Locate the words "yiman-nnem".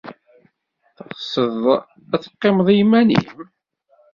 2.77-3.39